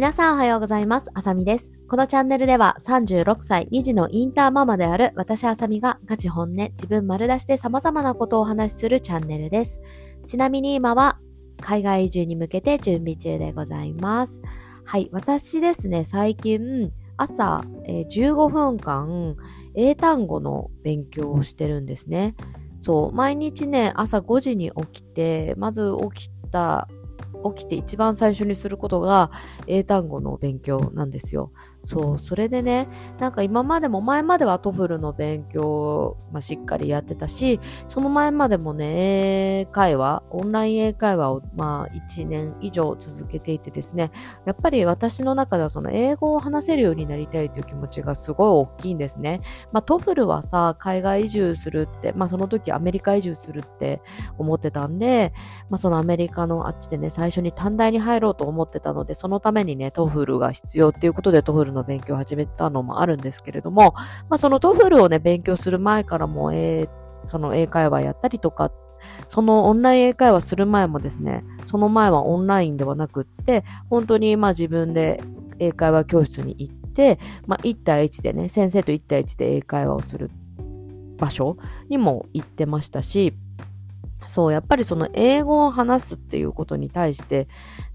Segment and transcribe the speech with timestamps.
[0.00, 1.10] 皆さんおはようございます。
[1.12, 1.74] あさみです。
[1.86, 9.82] このチャンネルでは36歳2児のインターママである私あさみがガチ本音、自分丸出しで様々なことをお話しするチャンネルです。
[10.24, 11.18] ちなみに今は
[11.60, 14.40] 海外移住に向けて準備中でございます。
[14.86, 19.36] はい、私ですね、最近朝、え、15分間
[19.74, 22.36] 英単語の勉強をしてるんですね。
[22.80, 26.88] そう、毎日ね、朝5時に起きて、まず起きた
[27.54, 29.30] 起きて一番最初にすることが
[29.66, 31.52] 英単語の勉強なんですよ。
[31.84, 44.10] そう、それでね、なんか今までも前までは TOEFLの勉強を、まあ、しっかりやってたし、その前までもね、英会話、オンライン英会話をまあ1年以上続けていてですね、
[44.44, 49.40] やっぱり私の中ではその英語を話せるようになりたいという気持ちがすごい大きいんですね。
[49.72, 54.02] まあ TOEFLはさ、海外移住するって、まあその時アメリカ移住するって
[54.38, 55.32] 思ってたんで、
[55.70, 63.94] まあそのアメリカのあっちでね、最初に短大に入ろうと思ってたので、そのためにね、 TOEFLが必要っていうことで TOEFLの勉強を始めたのもあるんですけれども、
[64.28, 68.70] まあ、その TOEFLをね、勉強する前からも、えー、その英会話やったりとか、
[69.26, 75.22] そのオンライン英会話する前もですね、その前はオンラインではなくって、本当にまあ自分で
[75.58, 80.30] 英会話教室に行って、まあ、1対1でね、先生と1対1で英会話をする
[81.18, 81.56] 場所
[81.88, 83.34] にも行ってましたし、
[84.26, 87.48] そう、やっぱりその英語を話すっていうことに対して、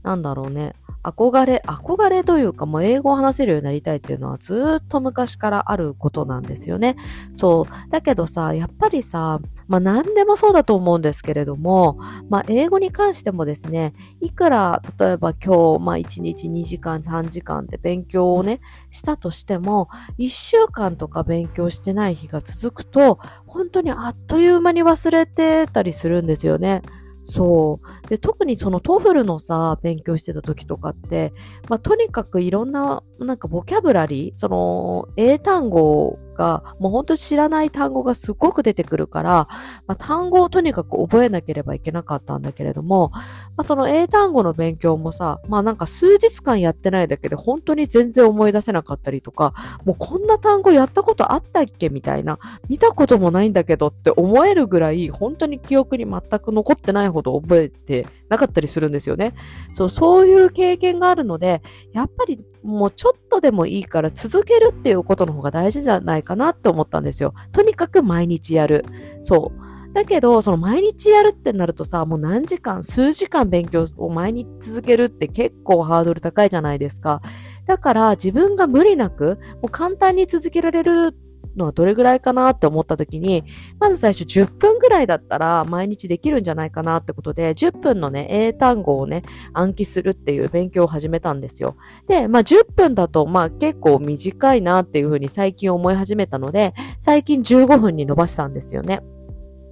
[0.04, 0.74] なんだろうね、
[1.06, 6.96] 憧れ、憧れというかもう英語を話せるようになりたいっていうのはずっと昔からあることなんですよね。
[7.34, 7.92] そう。
[7.92, 18.60] だけどさ、やっぱりさ、まあ何でもそうだと思うんですけれども、まあ英語に関してもですね、いくら例えば今日、まあ1日2時間3時間で勉強をね、
[18.90, 26.82] したとしても、1週間とか勉強してない日が続くと、本当にあっという間に忘れてたりするんですよね。
[27.26, 28.08] そう。
[28.08, 31.34] で、特にその TOEFLのさ、勉強してた時とかって、
[31.70, 39.48] まあ、とにかくいろんな、なんかボキャブラリー、その、英単語が、もう本当知らない単語がすごく出てくるから、
[39.88, 43.22] まあ、単語をとにかく覚えなければいけなかったんだけれども、ま
[43.58, 49.54] あ、その英単語の勉強もさ、まあなんか数日間やってないだけで本当に全然思い出せなかったりとか、
[49.86, 52.38] もうこんな単語やったことあったっけみたいな、
[52.70, 59.34] 見たこともないんだけどって思えるぐらい、本当に記憶に全く残ってないほど覚えてなかったりするんですよね。
[59.74, 61.62] そう、そういう経験があるので、
[61.94, 67.34] やっぱりもうちょっとでもいいから続けるっていうことの方が大事じゃないかなって思ったんですよ。
[67.52, 68.86] とにかく毎日やる。
[69.22, 69.66] そう。
[69.94, 77.22] だけど、その毎日やるってなるとさ、もう何時間、数時間勉強を毎日続けるって結構ハードル高いじゃないですか。
[77.66, 81.16] だから自分が無理なく、もう簡単に続けられる
[81.56, 83.44] のはどれぐらいかなって思った時に、
[83.80, 89.24] まず最初10分ぐらいだったら毎日できるんじゃないかなってことで、10分のね、英単語をね、
[89.54, 91.76] 暗記するっていう勉強を始めたんですよ。
[92.08, 99.02] で、まあ10分だと、まあ結構短いなっていうふうに最近思い始めたので、最近15分に伸ばしたんですよね。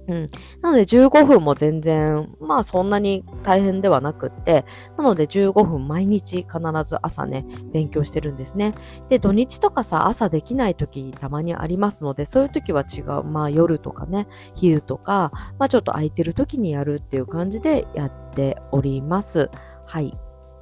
[0.06, 0.26] うん。
[0.60, 4.64] なので15分も全然、まあそんなに大変ではなくって、
[4.98, 8.74] なので15分毎日必ず朝ね、勉強してるんですね。
[9.08, 13.24] で、土日とかさ、朝できない時たまにありますので、そういう時は違う。
[13.24, 19.50] まあ夜とかね、昼とか、まあちょっと空いてる時にやるっていう感じでやっております。
[19.86, 20.16] はい。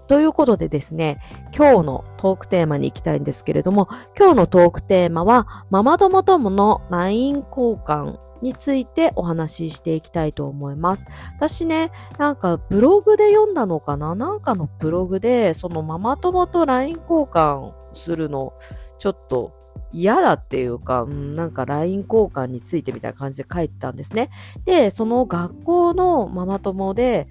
[0.08, 1.20] ということでですね、
[1.56, 11.06] 今日のトークテーマに行きたいんですけれども、今日のトークテーマは、ママ友ともの LINE 交換についてお話ししていきたいと思います。
[11.36, 14.14] 私ね、なんかブログで読んだのかな？
[14.16, 18.52] なんかのブログで、そのママ友と LINE 交換するの、
[18.98, 19.52] ちょっと
[19.92, 24.30] 嫌だっていうか、うん、なんか LINE 交換についてみたいな感じで書いてたんですね。
[24.64, 27.28] で、その学校のママ友で、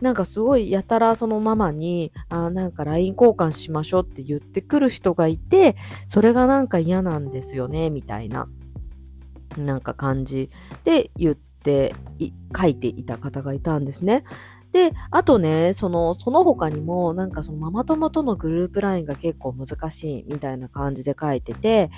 [0.00, 5.76] なんかすごいやたらそのママに、あなんか LINE 交換しましょうって言ってくる人がいて、
[6.08, 8.48] それがなんか嫌なんですよね、みたいな。
[9.56, 10.50] なんか感じ
[10.84, 11.94] で言って
[12.56, 14.24] 書いていた方がいたんですね。
[14.72, 21.90] で、あとね、その、その他にも、なんかそのママ友とのグループラインが結構難しいみたいな感じで書いてて、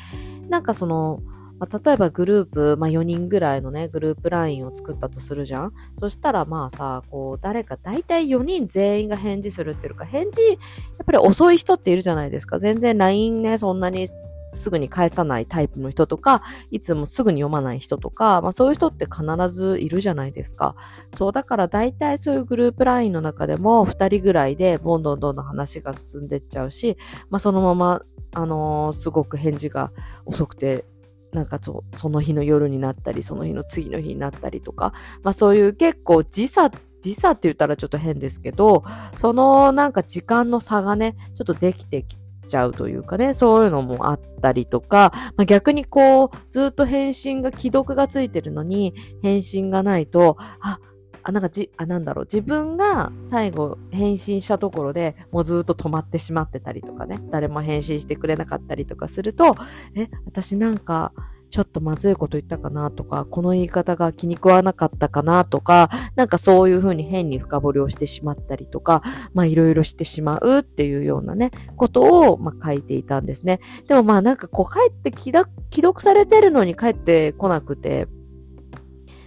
[0.48, 1.20] なんかその、
[1.58, 10.58] まあ、例えばグループ、まあ、4人ぐらいのね、グループラインを作ったとするじゃんそしたらまあさ、こう、誰か大体4人全員が返事するっていうか、返事、やっ
[11.06, 12.58] ぱり遅い人っているじゃないですか。
[12.58, 14.08] 全然 LINE ね、そんなに
[14.54, 20.74] すぐに返さないタイプの人とか、いつもすぐに読まない人とか、まあそういう人って必ずいるじゃないですか。
[21.14, 26.96] そう、だから大体そういうグループラインの中でも2人ぐらいでどんどんどんどん話が進んでっちゃうし、
[27.30, 28.02] まあそのまま、
[28.32, 29.92] あのー、すごく返事が
[30.24, 30.84] 遅くて、
[31.34, 36.70] なんかその日の夜になったり、その日の次の日になったりとか、まあそういう結構時差
[37.02, 38.84] 時差って言ったらちょっと変ですけど、
[39.18, 42.16] そのなんか時間の差がね、ちょっとできてき
[42.48, 50.78] ちゃうというかね、そういうのもあったりとか、まあ、逆にこう、ずっと返信が既読がついてるのに、返信がないと、あ、
[51.24, 59.56] あ、なんかじ、あ、なんだろう、自分が最後返信したところでもうずっと止まってしまってたりとかね、誰も返信してくれなかったりとかすると、
[59.94, 61.12] え、私なんか、
[61.54, 69.02] ちょっとまずいこと言ったかなとか、この言い方が気に食わなかったかなとか、なんかそういうふうに変に深掘りをしてしまったりとか、
[69.34, 73.60] まあいろいろしてしまうっていうようなね、ことを、まあ、書いていたんですね。
[73.86, 75.30] でもまあなんかこう帰って既
[75.80, 78.08] 読されてるのに帰ってこなくて、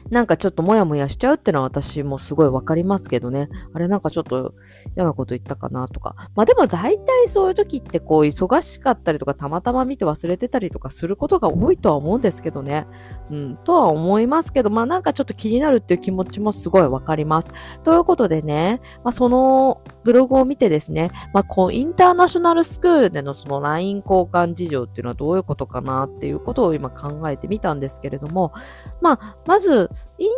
[0.09, 3.49] なんかちょっとモヤモヤしちゃうってのは私もすごいわかりますけどね。
[3.73, 4.53] あれなんかちょっと
[4.95, 6.15] 嫌なこと言ったかなとか。
[6.35, 12.87] まあでも大体そういう時ってこう忙しかったりとかたまたま見て忘れてたりとかすることが多いとは思うんですけどね。
[13.31, 17.51] うん、とは思いますけど、まあなんかちょっと気になるっていう気持ちもすごいわかります。
[17.83, 28.53] ということでね、まあそのブログを見てですね、まあこうインターナショナルスクールでのその LINE 交換事情っていうのはどういうことかなっていうことを今考えてみたんですけれども、
[29.01, 30.29] まあまずイン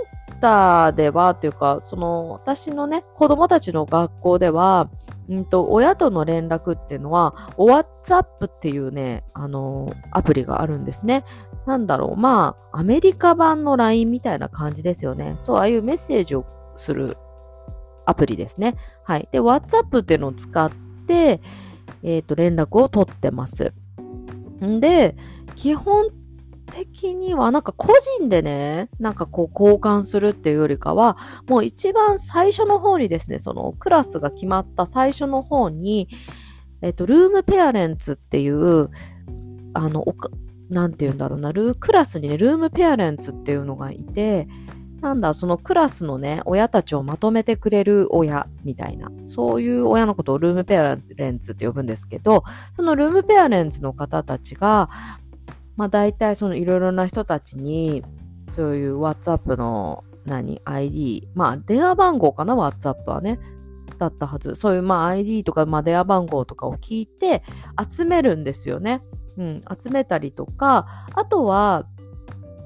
[0.42, 4.90] ターではというか、その私のね、子供たちの学校では、
[5.30, 11.24] うんと、親との連絡っていうのは、WhatsApp っていうね、あのアプリがあるんですね。
[11.68, 15.34] なんだろう、まあ、アメリカ版の LINE みたいな感じですよね。
[15.36, 16.46] そう、ああいうメッセージを
[16.76, 17.16] する
[18.10, 18.76] アプリですね。
[19.04, 19.30] はい。
[19.32, 20.72] で、WhatsApp っていうのを使っ
[21.08, 21.42] て、
[22.04, 23.74] えっ、ー、と、連絡を取ってます。
[24.64, 25.16] んで、
[25.56, 26.10] 基本
[26.70, 31.18] 的にはなんか個人でね、なんかこう交換するっていうよりかは、
[31.48, 36.08] もう一番最初の方にですね、そのクラスが決まった最初の方に、
[36.82, 38.90] えっと、ルームペアレンツっていう、
[39.74, 40.30] あの、おか、
[40.70, 44.48] なんて言うんだろうな、ルー、クラスにね、ルームペアレンツっていうのがいて、
[45.02, 52.44] なんだ、そのクラスのね、親たちをまとめてくれる親みたいな、そういう親のことをルームペアレンツって呼ぶんですけど、
[52.76, 54.90] そのルームペアレンツの方たちが、
[55.78, 58.04] まあ大体そのいろいろな人たちに、
[58.50, 63.40] そういう WhatsApp の何 ID、まあ電話番号かな WhatsApp はね。
[63.98, 64.56] だったはず。
[64.56, 67.44] そういうまあ ID とか、まあ、電話番号とかを聞いて
[67.90, 69.04] 集めるんですよね。
[69.38, 71.86] うん、集めたりとか、あとは、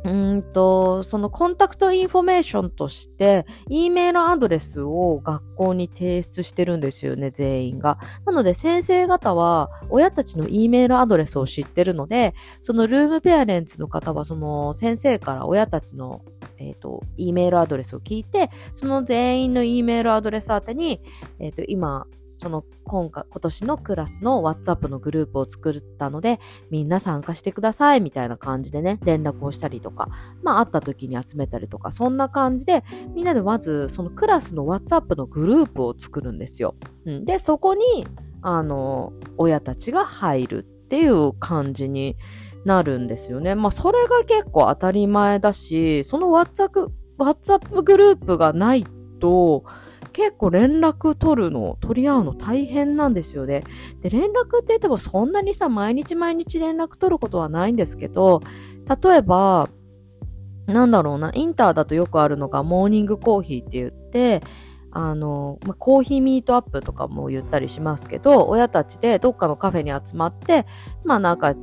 [0.05, 7.99] うんと、その contact information として、E メールアドレスを学校に提出してるんですよね、全員が。
[8.25, 16.21] なので先生方は親たちの E メールアドレスを知ってるので、その room parents の方はその先生から親たちの
[16.57, 21.01] えっ、ー、と、E メールアドレスを聞いて、その全員の E メールアドレス宛てに、
[21.39, 22.07] えっ、ー、と、今、
[22.37, 26.39] その今回、今年のクラスの WhatsApp のグループを作ったので、
[26.69, 30.09] みんな参加してくださいみたいな感じでね、連絡をしたりとか、
[30.41, 32.83] まあ会った時に集めたりとか、そんな感じで、
[33.13, 36.75] みんなでまずそのクラスの WhatsApp のグループを作るんですよ。
[37.05, 38.07] で、そこに、
[38.41, 42.17] あの、親たちが入るっていう感じに
[42.65, 43.55] なるんですよね。
[43.55, 48.85] まあそれが結構当たり前だし、その WhatsApp、WhatsApp グループがない
[49.19, 49.63] と、
[50.13, 53.63] 結構連絡取るの、取り合うの大変なんですよね。
[54.01, 58.41] で、連絡って言ってもそんなにさ、毎日毎日連絡取ることはないんですけど、
[59.03, 59.69] 例えば、
[60.67, 64.41] なんだろうな、インターだとよくあるのがモーニングコーヒーって言って、
[64.91, 70.65] あの、ま、コーヒーミートアップとかも言ったりしますけど、親たちでどっかのカフェに集まって、
[71.03, 71.55] まあなんか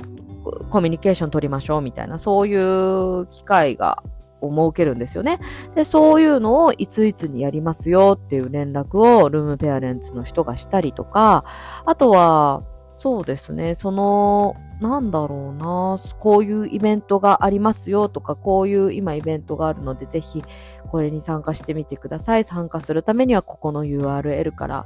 [0.69, 4.03] コミュニケーション取りましょうみたいな、そういう機会が
[4.41, 5.39] を設けるんですよね。
[5.75, 11.45] で、そういうのをいついつにやりますよっていう連絡をルームペアレンツの人がしたりとか、
[11.85, 20.43] あとは、そうですね、その、なんだろうな、こういうイベントがありますよとか、こういう今イベントがあるので、ぜひ
[20.89, 22.43] これに参加してみてください。
[22.43, 24.85] 参加するためにはここの URL から、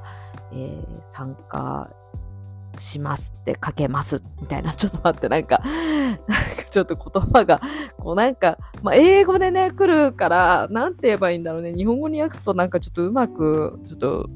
[0.51, 1.89] えー、参加
[2.77, 4.73] しますって書けますみたいな。
[4.73, 7.61] ちょっと待って、なんか、なんかちょっと言葉が、
[7.97, 11.73] こうなんか、まあ、英語でね、来るから、なんて言えばいいんだろうね。
[11.73, 14.29] 日本語に訳すとなんかちょっとうまく、ちょっと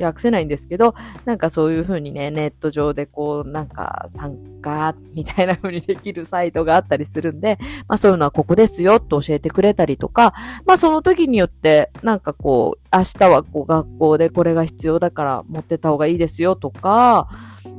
[0.00, 10.34] 訳せないんですけど、なんかそういう風にね、ネット上でこう、なんか参加みたいな風にできるサイトがあったりするんで、まあそういうのはここですよと教えてくれたりとか、
[10.66, 17.28] まあその時によって、なんかこう、明日はこう学校でこれが必要だから持ってた方がいいですよとか、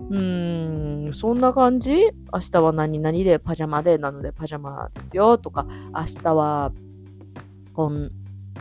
[0.10, 2.12] うん、そんな感じ？
[2.34, 6.72] 明日は何々でパジャマでなのでパジャマですよとか、明日は
[7.74, 8.12] こん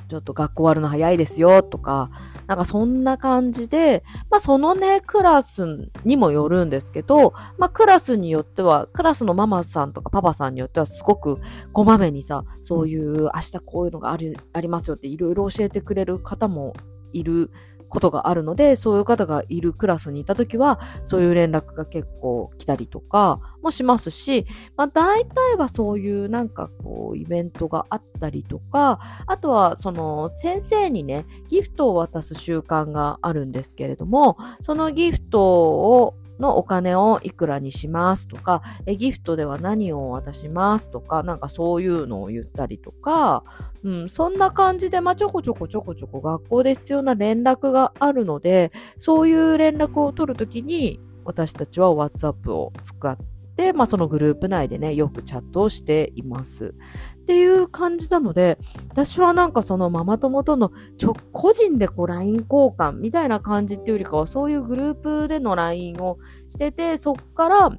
[0.09, 2.11] ちょっと学校終わるの早いですよとか、
[2.47, 11.41] なんかそんな感じで、まあそのね、クラスにもよるんですけど、まあクラスによっては、クラスのママさんとかパパさんによってはすごく
[11.73, 16.75] こまめにさ、そういう明日こういうのがありありますよっていろいろ教えてくれる方も
[17.13, 17.51] いる
[17.89, 43.45] ことがあるので、そういう方がいるクラスにいたときは、そういう連絡が結構来たりとかもしますし、まあ大体はそういうなんかこうイベントがあったりとか、あとはその先生にね、ギフトを渡す習慣があるんですけれども、そのギフトをのお金をいくらにしますとか、えギフトでは何を渡しますとか、なんかそういうのを言ったりとか、
[43.85, 56.75] うん、そんな感じで、まあ、ちょこちょこちょこちょこ学校で必要な連絡があるので、そういう連絡を取るときに、私たちは WhatsApp を使ってで、まあ、そのグループ内でね、よくチャットをしています。
[57.17, 58.59] っていう感じなので、
[58.91, 66.19] 私はなんかそのママ友とのちょ個人でこう LINE 交換みたいな感じっていうよりかは、そういうグループでの LINE を
[66.51, 67.79] してて、そっから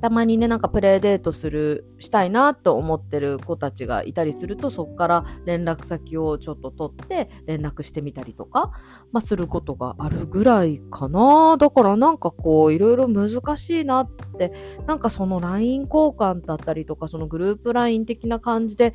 [0.00, 8.72] たまにね、なんかプレイデートする、したいなと思ってる子たちがいたりすると、そこから連絡先をちょっと取って連絡してみたりとか、
[9.12, 11.56] まあ、することがあるぐらいかな。
[11.58, 14.52] だからなんかこう、いろいろ難しいなって、
[14.86, 18.94] なんかその LINE 交換だったりとか、そのグループ LINE 的な感じで、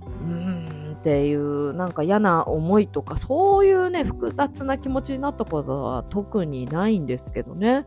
[0.00, 7.84] うーんっていうなんか嫌な思いとかそういうね複雑な気持ちになったことは特にないんですけどね。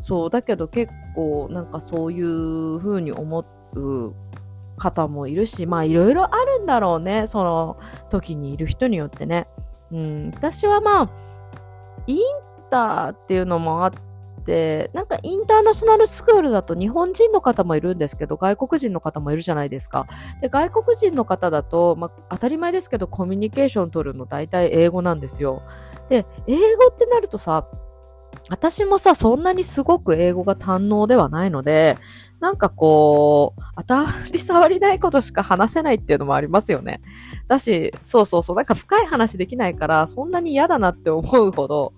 [0.00, 4.14] そう、だけど結構なんかそういう風に思う
[4.76, 7.76] 方もいるし、まあいろいろあるんだろうね、その
[8.10, 9.48] 時にいる人によってね。
[9.92, 11.10] うん、私はまあ、
[12.06, 12.18] イン
[12.70, 13.92] ターっていうのもあっ
[14.44, 20.06] て、なんかインターナショナルスクールだと日本人の方もいるんですけど、外国人の方もいるじゃないですか。
[20.40, 25.62] で、外国人の方だと、まあ、当たり前ですけど、コミュニケーション取るの大体英語なんですよ。
[26.08, 27.66] で、英語ってなるとさ、
[28.50, 31.96] 私もさ、そんなにすごく英語が堪能ではないので、
[32.40, 37.00] なんかこう、当たり障りないことしか話せないっていうのもありますよね。
[37.48, 41.94] だし、そうそうそう、なんか深い話できないから、そんなに嫌だなって思うほど、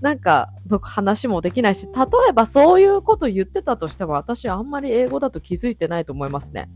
[0.00, 0.50] なんか、
[0.82, 6.70] 話もできないし、例えばそういうこと言ってたとしても、私あんまり英語だと気づいてないと思いますね。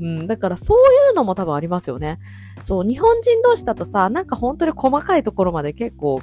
[0.00, 2.18] うん、だからそういうのも多分ありますよね。
[2.62, 6.20] そう、日本人同士だとさ、なんか本当に細かいところまで結構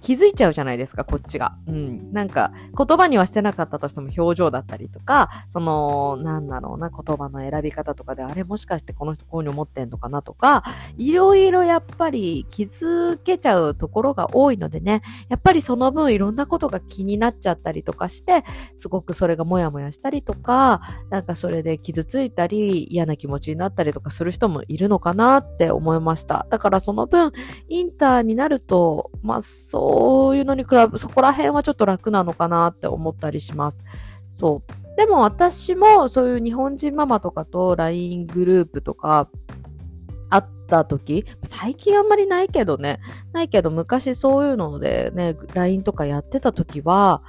[0.00, 1.56] 気づいちゃうじゃないですか、こっちが。
[1.66, 2.12] うん。
[2.12, 10.62] なんか、言葉にはしてなかったとしても表情だったりとか、その、なんだろうな、言葉の選び方とかで、あれもしかしてこの人こういうに思ってんのかなとか、
[10.96, 18.44] いろいろやっぱり気づけちゃうところが多いのでね、やっぱりその分いろんなことが気になっちゃったりとかして、
[18.76, 20.80] すごくそれがモヤモヤしたりとか、
[21.10, 26.46] なんかそれで傷ついたり、嫌な気持ちになったりとかする人もいるのかなって思いました。
[26.50, 27.32] だからその分、
[27.68, 33.82] インターになると、まあそうそういうのに比べ、そこら辺はちょっと楽なのかなって思ったりします。
[34.38, 34.96] そう。
[34.96, 39.30] でも私もそういう日本人ママとかと LINE グループとか
[40.28, 43.00] 会った時、最近あんまりないけどね、
[43.32, 47.22] ないけど昔そういうのでね、LINE とかやってた時は、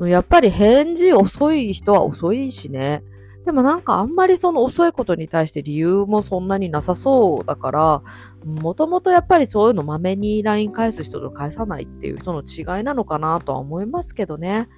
[0.00, 3.02] やっぱり返事遅い人は遅いしね。
[3.48, 8.02] でもなんかあんまりその遅いことに対して理由もそんなになさそうだから、
[8.44, 14.68] もともとやっぱりそういうのまめに LINE 返す人と返さないっていう人の違いなのかなとは思いますけどね。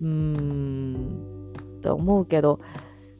[0.00, 2.60] うーん、って思うけど、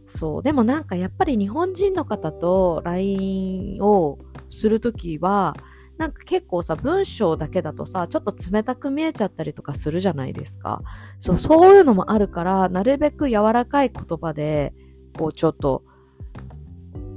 [0.05, 0.43] そう。
[0.45, 5.57] でもなんかやっぱり日本人の方と LINE をするときは、
[5.99, 10.83] なんか結構さ、文章だけだとさ、ちょっと冷たく見えちゃったりとかするじゃないですか。
[11.21, 14.75] そう、そういうのもあるから、なるべく柔らかい言葉で、
[15.19, 15.83] こうちょっと、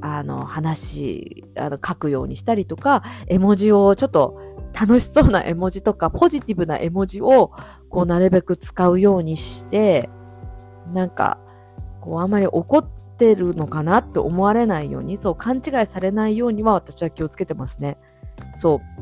[0.02, 4.40] あの、話、あの、書くようにしたりとか、絵文字をちょっと
[4.74, 7.52] 楽しそうな絵文字とか、ポジティブな絵文字を、
[7.90, 10.10] こう、なるべく使うようにして、
[10.94, 11.38] なんか、
[12.00, 17.98] こう、あんまり怒ってるのかなって思われないように、そう、勘違いされないようには私は気をつけてますね。
[18.54, 19.00] そう。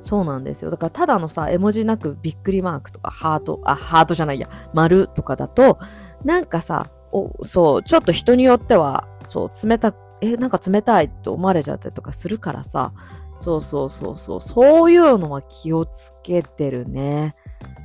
[0.00, 0.70] そうなんですよ。
[0.70, 5.78] だからただのさ、絵文字なくびっくりマークとかハート、あ、ハートじゃないや、丸とかだと、
[6.24, 12.92] なんかさ、おそう、ちょっと人によっては、そう、冷た、え、なんか冷たいと思われちゃったりとかするからさ、
[13.38, 17.36] そうそうそうそう、そういうのは気をつけてるね。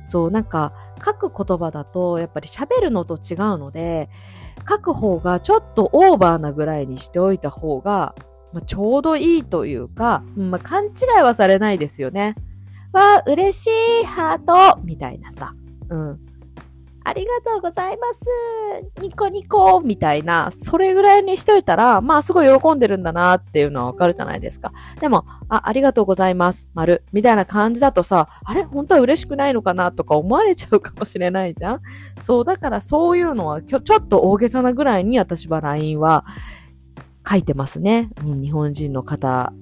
[0.04, 0.72] そう、なんか
[1.04, 4.08] 書く言葉だとやっぱり喋るのと違うので、
[4.68, 8.14] 書く方がちょっとオーバーなぐらいにしておいた方が
[8.52, 10.88] まあ、ちょうどいいというか、まあ、勘違
[11.20, 12.34] いはされないですよね。
[12.92, 13.66] わあ、嬉し
[14.02, 15.54] い、ハートみたいなさ。
[15.90, 16.20] うん。
[17.04, 18.20] ありがとうございます。
[19.00, 24.72] ニコニコみたいな、それぐらいにしといたら、まあすごい喜んでるんだなっていうのはわかるじゃないですか。
[25.00, 26.68] でも、あ、ありがとうございます。
[26.74, 27.02] 丸。
[27.12, 28.64] みたいな感じだとさ、あれ？
[28.64, 31.80] 本当は嬉しくないのかなとか思われちゃうかもしれないじゃん
[32.20, 36.26] そう、だからそういうのは、ちょっと大げさなぐらいに私は LINE は
[37.28, 38.10] 書いてますね。
[38.22, 39.52] うん、日本人の方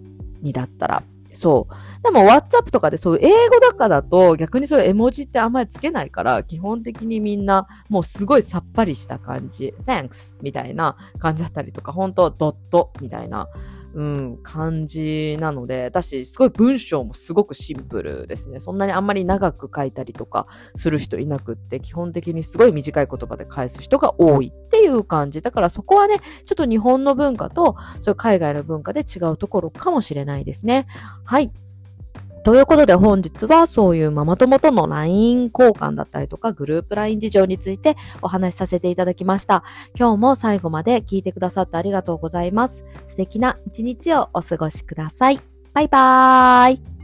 [0.42, 1.02] にだったら。
[1.32, 2.02] そう。
[2.02, 13.48] でも WhatsApp とかでそういう英語だからと逆にそういう絵文字ってあんまりつけないから基本的にみんなもうすごいさっぱりした感じ Thanks みたいな感じだったりとか本当ドットみたいな
[13.96, 18.60] うん、感じなので、だし、すごい文章もすごくシンプルですね。
[18.60, 25.40] そんなにあんまり長く書いたりとかする人いなくって、基本的にすごい短い言葉で返す人が多いっていう感じ。
[25.40, 30.86] だからそこはね、ちょっと日本の文化と、そういう海外の文化で違うところかもしれないですね。
[31.24, 31.50] はい。
[32.46, 39.64] ということで本日はそういうママ友との LINE 交換だったりとかグループ LINE 事情についてお話しさせていただきました。
[39.98, 42.84] 今日も最後まで聞いてくださってありがとうございます。
[43.08, 45.40] 素敵な一日をお過ごしください。
[45.74, 46.95] バイバーイ。